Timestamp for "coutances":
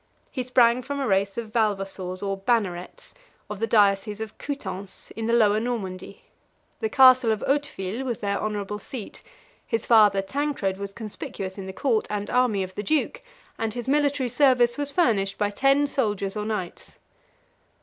4.39-5.11